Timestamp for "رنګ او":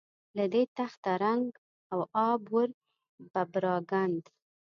1.23-1.99